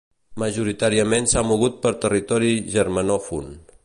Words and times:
Majoritàriament 0.43 1.29
s'ha 1.33 1.43
mogut 1.49 1.77
per 1.83 1.93
territori 2.07 2.53
germanòfon. 2.77 3.53